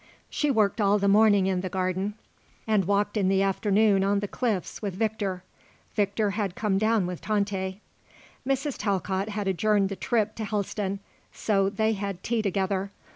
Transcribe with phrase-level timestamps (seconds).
[0.31, 2.15] She worked all the morning in the garden
[2.65, 5.43] and walked in the afternoon on the cliffs with Victor.
[5.93, 7.79] Victor had come down with Tante.
[8.43, 8.79] Mrs.
[8.79, 11.01] Talcott had adjourned the trip to Helston;
[11.31, 12.89] so they had tea together.